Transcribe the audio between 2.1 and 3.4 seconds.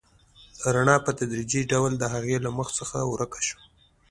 هغې له مخ څخه ورکه